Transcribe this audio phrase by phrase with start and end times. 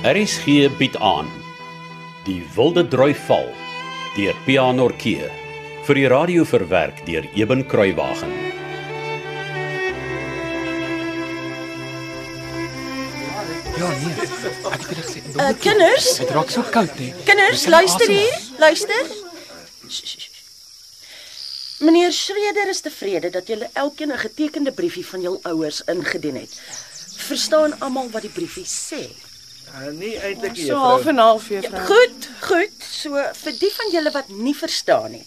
[0.00, 1.28] RSG bied aan
[2.24, 3.50] Die Wilde Droi Val
[4.16, 5.28] deur Pianorkee
[5.84, 8.32] vir die radio verwerk deur Eben Kruiwagen.
[13.76, 14.16] Ja, nee.
[14.72, 15.22] Ek het dit gesê.
[15.36, 17.12] Uh, kinders, Dit raak so koud hè.
[17.28, 19.04] kinders, luister hier, luister.
[19.04, 21.80] Sss, sss, sss.
[21.84, 26.60] Meneer Schreder is tevrede dat julle elkeen 'n getekende briefie van jul ouers ingedien het.
[27.28, 29.28] Verstaan almal wat die briefie sê?
[29.70, 31.78] Uh, nie eintlik So half en half juffrou.
[31.78, 32.86] Ja, goed, goed.
[32.86, 35.26] So vir die van julle wat nie verstaan nie.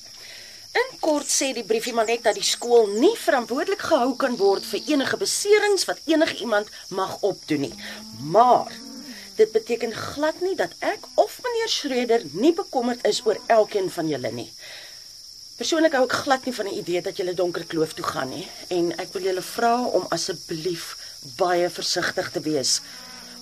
[0.74, 4.66] In kort sê die briefie maar net dat die skool nie verantwoordelik gehou kan word
[4.66, 7.76] vir enige beserings wat enige iemand mag opdoen nie.
[8.36, 8.74] Maar
[9.38, 14.10] dit beteken glad nie dat ek of meneer Schreder nie bekommerd is oor elkeen van
[14.10, 14.50] julle nie.
[15.58, 18.48] Persoonlik hou ek glad nie van die idee dat julle donker kloof toe gaan nie
[18.74, 20.96] en ek wil julle vra om asseblief
[21.38, 22.80] baie versigtig te wees.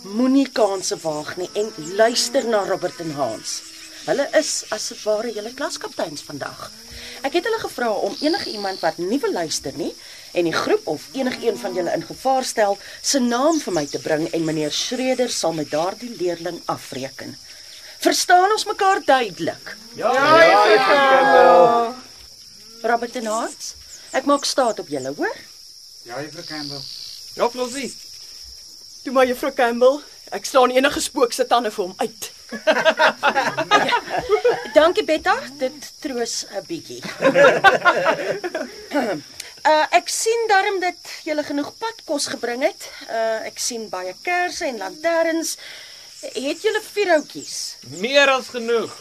[0.02, 3.60] Moenie kansse waag nie en luister na Robert en Hans.
[4.08, 6.72] Hulle is as dit ware julle klaskapteins vandag.
[7.22, 9.92] Ek het hulle gevra om enige iemand wat nie wil luister nie
[10.34, 14.02] en die groep of enigiemand van julle in gevaar stel, se naam vir my te
[14.02, 17.38] bring en meneer Schreder sal met daardie leerling afreken.
[18.02, 19.76] Verstaan ons mekaar duidelik?
[20.02, 21.96] Ja, ja, ja, ja.
[22.82, 23.76] Robert en Hans,
[24.18, 25.44] ek maak staat op julle, hoor?
[26.10, 26.82] Ja, juffrou Campbell.
[27.38, 27.92] Ja, Flossie.
[29.04, 30.00] Toe maar juffrou Campbell,
[30.30, 32.28] ek slaan enige spook se tande vir hom uit.
[34.78, 37.02] Dankie Betta, dit troos 'n bietjie.
[39.72, 42.82] uh ek sien darm dat jy genoeg padkos gebring het.
[43.10, 45.58] Uh ek sien baie kersse en lanterns.
[46.22, 47.56] Het julle vierhoutjies?
[48.06, 48.94] Meer as genoeg.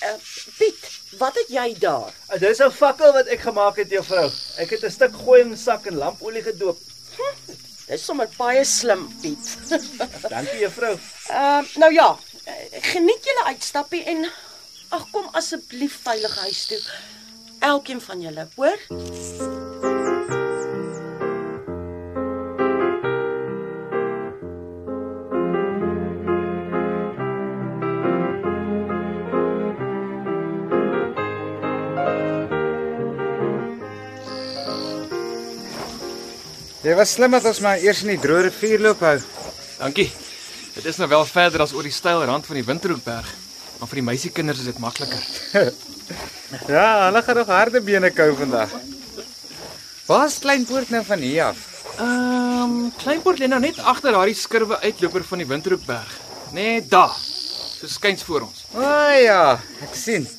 [0.00, 0.16] Uh
[0.58, 0.82] Piet,
[1.20, 2.12] wat het jy daar?
[2.32, 4.30] Uh, Dis 'n fakkel wat ek gemaak het, juffrou.
[4.56, 6.78] Ek het 'n stuk gooiingsak en lampolie gedoop.
[7.86, 9.52] Dis sommer baie slim, Piet.
[10.32, 10.96] Dankie, juffrou.
[11.30, 12.08] Uh nou ja,
[12.92, 14.26] geniet julle uitstappie en
[14.96, 16.82] ag kom asseblief veilig huis toe.
[17.70, 19.55] Elkeen van julle, hoor?
[36.86, 39.16] Jy was slim dat ons maar eers in die droë rivier loop hou.
[39.80, 40.06] Dankie.
[40.76, 43.26] Dit is nou wel verder as oor die steil rand van die Winterhoekberg.
[43.80, 45.26] Maar vir die meisiekinders is dit makliker.
[46.70, 48.70] Ja, hulle gaan nog harde bene kou vandag.
[50.06, 51.64] Waar's Kleinpoort nou van hier af?
[51.96, 56.12] Ehm, um, Kleinpoort lê nou net agter daardie skurwe uitloper van die Winterhoekberg.
[56.54, 57.18] Net daar.
[57.18, 58.62] So skuins voor ons.
[58.76, 60.30] O oh, ja, ek sien.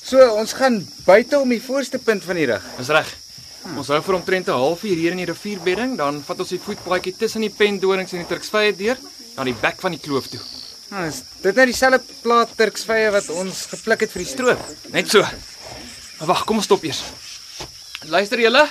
[0.00, 2.64] So, ons gaan buite om die voorste punt van die rug.
[2.80, 3.12] Dis reg.
[3.74, 7.16] Ons hou vir omtrent 'n halfuur hier in die rivierbedding, dan vat ons die voetpaadjie
[7.18, 8.96] tussen die pendorings en die Turksvye deur
[9.36, 10.40] na die bek van die kloof toe.
[10.90, 14.60] Nou, is dit nou dieselfde plaat Turksvye wat ons gepluk het vir die stroop?
[14.92, 15.20] Net so.
[15.20, 17.02] Maar wag, kom ons stop eers.
[18.06, 18.68] Luister julle.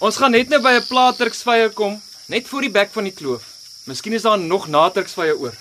[0.00, 3.12] Ons gaan net nou by 'n plaat Turksvye kom, net voor die bek van die
[3.12, 3.42] kloof.
[3.86, 5.54] Miskien is daar nog na Turksvye oor.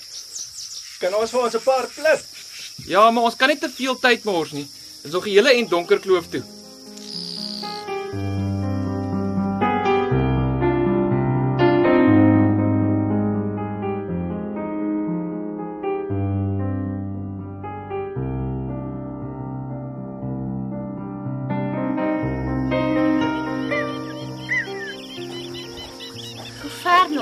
[0.99, 2.23] Kan ons vir ons 'n paar klip?
[2.87, 4.67] Ja, maar ons kan nie te veel tyd mors nie.
[5.03, 6.43] Dis nog 'n hele en donker kloof toe.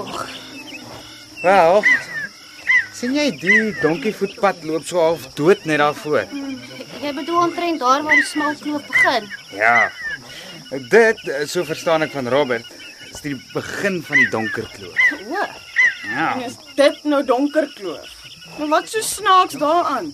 [0.06, 0.28] Nog?
[1.42, 1.84] Wel.
[3.00, 6.26] sien jy die donkievoetpad loop so half dood net daarvoor?
[7.00, 9.30] Jy bedoel omtrent daar waar die smal kloof begin.
[9.56, 9.92] Ja.
[10.92, 12.66] Dit, so verstaan ek van Robert,
[13.12, 15.00] is die begin van die donker kloof.
[15.30, 15.46] O,
[16.10, 16.34] Ja.
[16.44, 18.10] is dit nou donker kloof?
[18.58, 20.12] Maar wat so snaaks daaraan?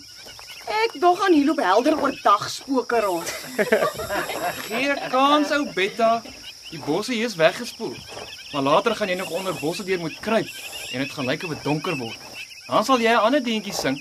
[0.86, 3.34] Ek dog aan hier loop helder oordag spooke rond.
[4.68, 6.22] Gee kans ou Betta.
[6.70, 7.96] Die bosse hier is weggespoel.
[8.56, 10.48] Maar later gaan jy nog onder bosse deur moet kruip
[10.92, 12.20] en dit gaan lyk of dit donker word.
[12.68, 13.98] Dan sal jy 'n ander dingetjie sing.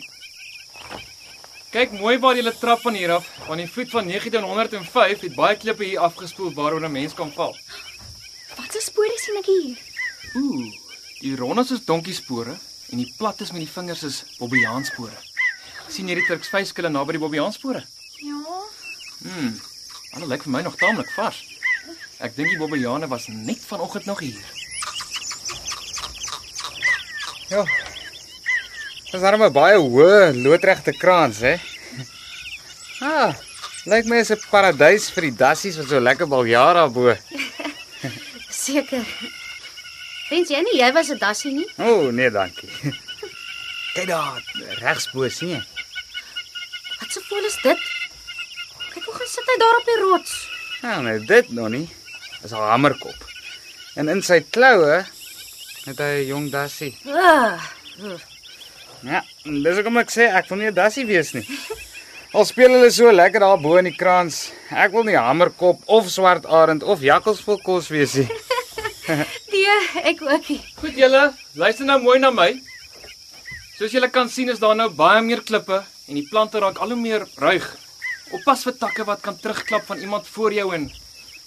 [1.71, 5.57] Kyk mooi waar jy trap van hier af, want die vloed van 1905 het baie
[5.57, 7.57] klippe hier afgespoel waaroor 'n mens kan val.
[8.57, 9.77] Wat 'n spore sien ek hier?
[10.35, 10.73] Ooh,
[11.21, 12.55] die rondes is donkiespore
[12.91, 15.19] en die plattes met die vingers is bobbejaansspore.
[15.89, 17.85] sien jy die Turksvyskille naby die bobbejaansspore?
[18.23, 18.43] Ja.
[19.19, 19.61] Hmm.
[20.11, 21.54] Hulle lyk vir my nog taamlik vars.
[22.23, 24.45] Ek dink die bobbejane was net vanoggend nog hier.
[27.51, 27.65] Ja.
[29.11, 31.57] Dis darem 'n baie hoë loodregte kraans, hè?
[33.05, 33.35] Ah,
[33.85, 37.17] lyk my is 'n paradys vir die dassies wat so lekker baljaar daarbo.
[38.65, 39.05] Seker.
[40.31, 41.69] Wens jy nie jy was 'n dassie nie?
[41.79, 42.71] O, oh, nee, dankie.
[43.95, 44.43] Kyk daar,
[44.81, 45.63] regsbo sien jy?
[47.01, 47.79] Wat se voel is dit?
[48.95, 50.33] Kyk hoe gaan sit hy daar op die rots.
[50.83, 51.89] Nou, nee, dit nog nie.
[52.45, 53.17] Dis 'n hamerkop.
[53.97, 55.01] En in sy kloue
[55.89, 56.93] het hy 'n jong dassie.
[57.09, 57.57] Ah,
[59.05, 61.47] Ja, en dis hoekom ek sê ek wil nie 'n dassie wees nie.
[62.35, 64.51] Al speel hulle so lekker daar bo in die krans.
[64.71, 68.29] Ek wil nie hamerkop of swart arend of jakkalsvol kos wees nie.
[69.53, 70.61] nee, ek ookie.
[70.81, 72.61] Goed julle, luister nou mooi na my.
[73.79, 76.89] Soos julle kan sien is daar nou baie meer klippe en die plante raak al
[76.89, 77.77] hoe meer ruig.
[78.33, 80.91] Oppas vir takke wat kan terugklap van iemand voor jou en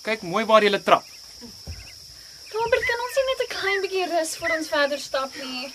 [0.08, 1.04] kyk mooi waar jy trap.
[2.54, 5.72] Robert, kan ons nie net 'n klein bietjie rus voor ons verder stap nie?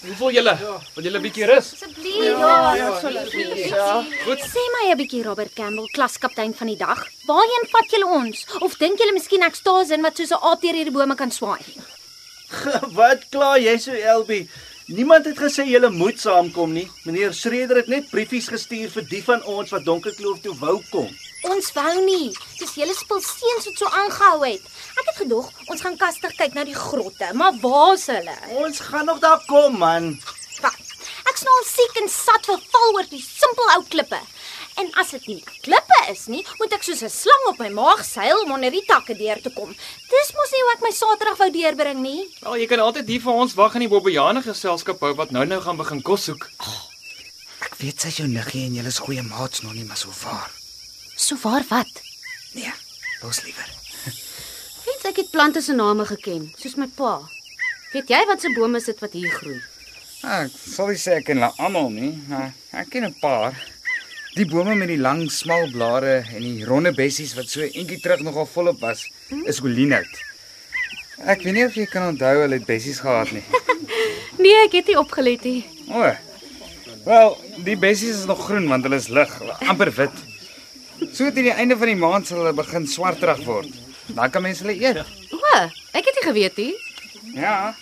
[0.00, 0.54] Hoe voel julle?
[0.94, 1.66] Wil julle 'n bietjie rus?
[1.74, 2.14] Asseblief.
[2.14, 2.74] Ja,
[3.76, 4.02] Ja.
[4.24, 4.40] Goed.
[4.54, 7.06] Sê my 'n bietjie Robert Campbell, klaskaptein van die dag.
[7.26, 8.46] Waarheen vat julle ons?
[8.60, 11.30] Of dink julle miskien ek staas in wat soos 'n aap deur hierdie bome kan
[11.30, 11.64] swaai?
[12.98, 14.48] Wat kla jy so Elbie?
[14.90, 16.88] Niemand het gesê jy moet saamkom nie.
[17.06, 21.06] Meneer Schreder het net briefies gestuur vir die van ons wat Donkerkloof toe wou kom.
[21.46, 22.32] Ons wou nie.
[22.58, 24.66] Dis julle spul seuns wat so aangehou het.
[24.98, 28.34] Ek het gedog ons gaan kastig kyk na die grotte, maar waar's hulle?
[28.64, 30.10] Ons gaan nog daar kom man.
[30.58, 30.82] Wat?
[31.30, 34.18] Ek's nou al siek en sat vir val oor die simpel ou klippe.
[34.80, 38.04] En as dit nie klippe is nie, moet ek soos 'n slang op my maag
[38.04, 39.74] seil om onder die takke deur te kom.
[40.12, 42.22] Dis mos nie hoe ek my Saterdag wou deurbring nie.
[42.40, 45.60] Wel, jy kan altyd hier vir ons wag in die Bobbejane geselskap hou wat nou-nou
[45.60, 46.48] gaan begin kos soek.
[47.60, 50.50] Ek weet sy's jou niggie en julle is goeie maats nog nie, maar so waar.
[51.16, 51.92] So waar wat?
[52.54, 52.72] Nee,
[53.22, 53.68] los liewer.
[54.86, 57.20] Weet ek het plante se name geken, soos my pa.
[57.92, 59.60] Weet jy wat se bome sit wat hier groei?
[60.22, 63.54] Ah, ek sal nie sê ek ken hulle almal nie, maar ek ken 'n paar.
[64.36, 68.20] Die bome met die lang, smal blare en die ronde bessies wat so eentjie terug
[68.22, 69.02] nogal volop was,
[69.50, 70.20] is Olinout.
[71.26, 73.44] Ek weet nie of jy kan onthou hulle het bessies gehad nie.
[74.40, 75.58] Nee, ek het nie opgelet nie.
[75.92, 76.06] O.
[77.04, 77.34] Wel,
[77.66, 79.34] die bessies is nog groen want hulle is lig,
[79.68, 80.22] amper wit.
[81.12, 83.68] So teen die einde van die maand sal hulle begin swarterig word.
[84.08, 85.02] Dan kan mense hulle eet.
[85.36, 85.52] O,
[85.92, 86.72] ek het nie geweet nie.
[87.36, 87.74] Ja.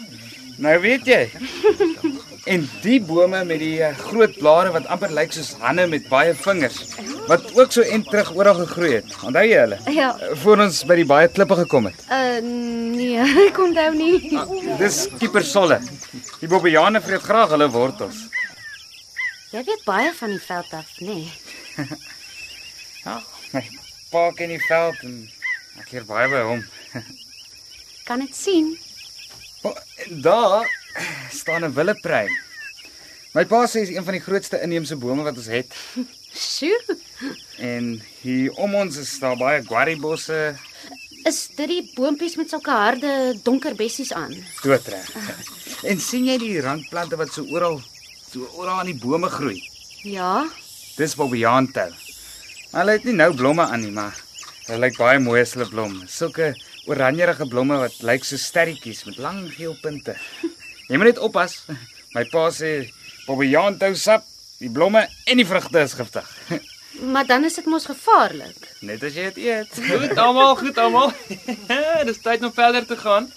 [0.58, 1.22] Nou weet jy.
[2.48, 6.32] En die bome met die eh, groot blare wat amper lyk soos hande met baie
[6.34, 6.78] vingers
[7.28, 9.10] wat ook so en terug oral gegroei het.
[9.28, 9.78] Onthou jy hulle?
[9.92, 10.14] Ja.
[10.16, 12.00] Eh, Voor ons by die baie klippe gekom het.
[12.08, 13.18] Uh nee,
[13.48, 14.32] ek onthou nie.
[14.80, 15.80] Dis kiepersolle.
[16.40, 18.22] Die bobbejane vreet graag hulle wortels.
[19.52, 21.18] Jy weet baie van die veld af, nê?
[21.24, 21.88] Nee.
[23.04, 23.14] Ja,
[23.54, 23.60] my
[24.10, 25.12] pa ken die veld en
[25.80, 26.64] ek leer baie by hom.
[28.08, 28.72] Kan dit sien?
[29.64, 29.70] O,
[30.04, 30.66] en Daar
[31.30, 32.30] staan 'n willepruim.
[33.34, 35.74] My pa sê is een van die grootste inheemse bome wat ons het.
[36.34, 36.80] Sjoe.
[37.58, 40.56] En hier om ons is daar baie guaribosse,
[41.26, 44.32] Is dit die boontjies met sulke harde donker bessies aan?
[44.62, 45.08] doodreg.
[45.84, 47.82] En sien jy die randplante wat so oral
[48.32, 49.58] so oral aan die bome groei?
[50.04, 50.46] Ja.
[50.96, 51.90] Dis bobbejaan-tou.
[52.70, 54.14] Hulle het nie nou blomme aan nie, maar
[54.66, 56.02] hulle lyk baie mooi as hulle blom.
[56.08, 56.54] Sulke
[56.86, 60.16] oranjerige blomme wat lyk so sterretjies met lang geel punte.
[60.88, 61.60] Jy moet net oppas.
[62.16, 62.88] My pa sê
[63.26, 64.24] bobbejaan-tou sap,
[64.58, 66.28] die blomme en die vrugte is giftig.
[66.98, 68.56] Maar dan is dit mos gevaarlik.
[68.82, 69.76] Net as jy dit eet.
[69.86, 71.12] Goed almal, goed almal.
[72.08, 73.28] Dis tyd om verder te gaan.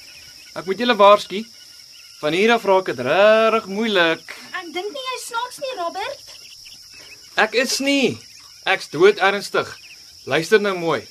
[0.57, 1.43] Ek moet julle waarsku.
[2.23, 4.33] Van hier af raak dit regtig moeilik.
[4.57, 6.33] Ek dink nie jy snaaks nie, Robert.
[7.45, 8.17] Ek is nie.
[8.65, 9.69] Ek's dood ernstig.
[10.25, 11.03] Luister nou mooi.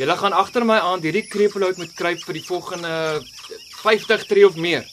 [0.00, 2.94] Julle gaan agter my aan hierdie kreepelhout moet kruip vir die volgende
[3.82, 4.88] 50 tree of meer.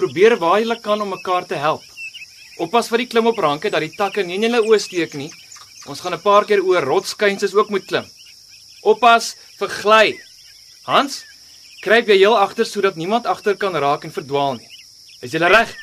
[0.00, 1.82] Probeer waar julle kan om mekaar te help.
[2.64, 5.28] Oppas vir die klim op ranke dat die takke nie in julle oë steek nie.
[5.92, 8.06] Ons gaan 'n paar keer oor rotsskuinses ook moet klim.
[8.82, 10.20] Oppas vir gly.
[10.86, 11.24] Hans,
[11.82, 14.68] kruip jy heel agter sodat niemand agter kan raak en verdwaal nie.
[15.20, 15.76] Is julle reg?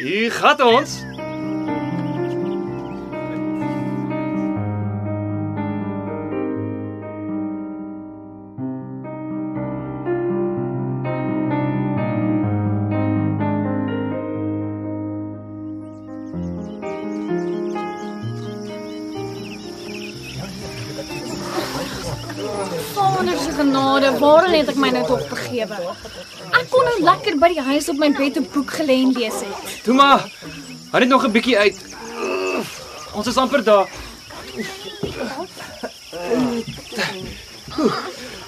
[0.00, 1.09] Hier gaan ons.
[23.20, 25.76] Vader se genade, waarheen het ek my nou tog begewe?
[26.56, 29.42] Ek kon nou lekker by die huis op my bed 'n boek gelê en lees
[29.44, 29.82] het.
[29.84, 30.24] Toe maar.
[30.90, 31.76] Hou net nog 'n bietjie uit.
[33.12, 33.88] Ons is amper daar.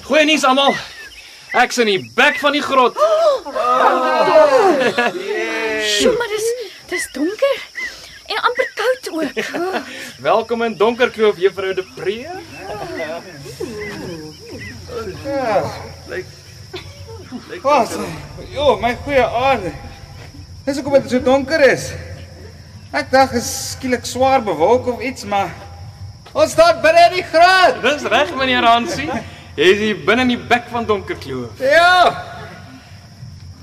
[0.09, 0.75] Goeie nuus almal.
[1.52, 2.97] Ek's in die bek van die grot.
[5.85, 6.49] Sjoe, maar dis
[6.88, 7.57] dis donker
[8.26, 9.45] en amper koud ook.
[10.31, 12.26] Welkom in Donkerkloof, Juffrou De Pre.
[17.62, 17.99] Wat?
[18.50, 19.73] Jo, my goeie aarde.
[20.64, 21.91] Dis hoekom dit so donker is.
[22.93, 25.50] Ek dink is skielik swaar bewolk of iets, maar
[26.33, 27.81] ons staan binne in die grot.
[27.85, 29.09] Dis reg meneer Hansie.
[29.57, 31.61] Jy is hier binne in die bek van donker kloof.
[31.61, 32.12] Ja.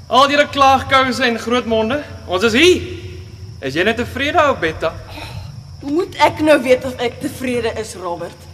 [0.09, 2.87] Al julle klaagkouse en groot monde, ons is hier.
[3.61, 4.93] Is jy net tevrede ou Betta?
[5.83, 8.47] Hoe moet ek nou weet of ek tevrede is, Robert?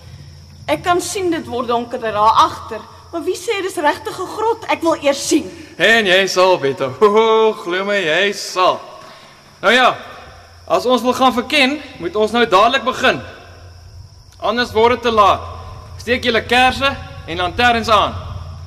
[0.67, 2.81] Ek kan sien dit word donkerder daar agter,
[3.15, 4.65] maar wie sê dis regtig 'n grot?
[4.67, 5.47] Ek wil eers sien.
[5.77, 6.89] En jy sal Betta.
[6.99, 8.81] O, glo my, jy sal.
[9.61, 9.95] Nou ja,
[10.67, 13.21] as ons wil gaan verken, moet ons nou dadelik begin.
[14.39, 15.39] Anders word dit te laat.
[15.97, 16.91] Steek julle kersse
[17.27, 18.19] en lanterns aan.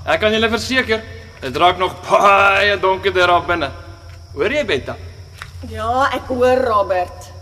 [0.09, 1.05] Ek kan julle verseker,
[1.43, 3.71] dit raak nog baie donkerder daar binne.
[4.33, 4.97] Hoor jy Betta?
[5.69, 7.33] Ja, ek hoor Robert.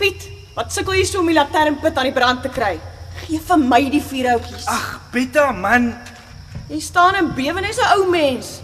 [0.00, 0.24] Piet,
[0.56, 2.78] wat sukkel jy so om die lanternpit aan die brand te kry?
[3.26, 4.64] Gee vir my die vuurhoutjies.
[4.72, 5.92] Ag, Betta man,
[6.66, 8.60] Jy staan in bewenis 'n ou mens.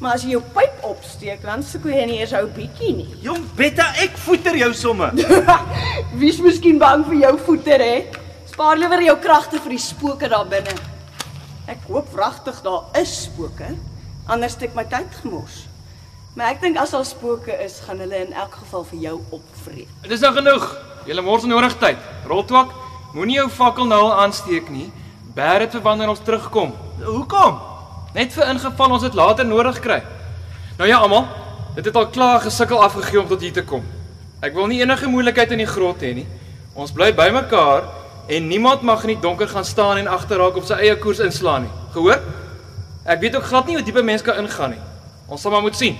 [0.00, 3.10] Maar as jy jou pyp opsteek, dan sukkel jy nie eers ou bietjie nie.
[3.28, 5.10] jong Betta, ek voeter jou somme.
[6.18, 8.06] Wie's miskien bang vir jou voeter hè?
[8.48, 10.72] Spaar liewer jou kragte vir die spooke daar binne.
[11.68, 13.68] Ek hoop wragtig daar is spooke.
[14.26, 15.66] Anders het ek my tyd gemors.
[16.34, 19.88] Maar ek dink as daar spooke is, gaan hulle in elk geval vir jou opvreet.
[20.02, 20.64] Dit is nou genoeg.
[21.04, 22.00] Julle mors nodig tyd.
[22.26, 22.72] Rotwak,
[23.12, 24.88] moenie jou fakkel nou aansteek nie.
[25.32, 26.74] Bær dit vir wanneer ons terugkom.
[27.00, 27.60] Hoekom?
[28.12, 30.02] Net vir ingeval ons dit later nodig kry.
[30.76, 31.24] Nou ja, almal,
[31.76, 33.84] dit het al klaar gesukkel afgegee om tot hier te kom.
[34.44, 36.26] Ek wil nie enige moeilikheid in die grot hê nie.
[36.76, 37.88] Ons bly bymekaar
[38.28, 41.64] en niemand mag in die donker gaan staan en agterraak op sy eie koers inslaan
[41.64, 41.72] nie.
[41.96, 42.20] Gehoor?
[43.08, 44.82] Ek weet ook glad nie hoe diep 'n mens kan ingaan nie.
[45.28, 45.96] Ons sal maar moet sien.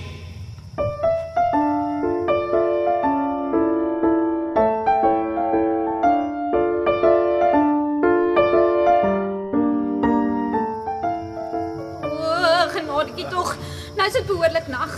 [14.33, 14.93] Behoorlik nag.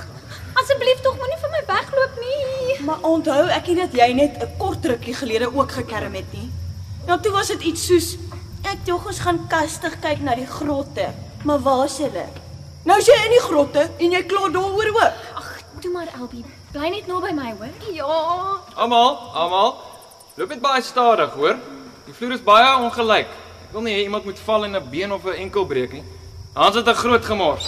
[0.56, 2.78] Asseblief tog moenie vir my wegloop nie.
[2.88, 6.50] Maar onthou ek nie dat jy net 'n kort rukkie gelede ook gekerm het nie.
[7.08, 8.18] Nou toe was dit iets soos
[8.64, 11.14] ek dog ons gaan kastig kyk na die grotte.
[11.44, 12.26] Maar waar is hulle?
[12.86, 15.14] Nou is jy in die grotte en jy kla daaroor ook.
[15.36, 15.50] Ag,
[15.82, 16.46] toe maar Elbie.
[16.72, 17.94] Bly net naby my, hoor?
[17.94, 18.60] Ja.
[18.76, 19.78] Almal, almal,
[20.36, 21.56] loop net baie stadig, hoor?
[22.06, 23.28] Die vloer is baie ongelyk.
[23.66, 26.04] Ek wil nie hê iemand moet val en 'n been of 'n enkel breek nie.
[26.54, 27.68] Hans het 'n groot gemors.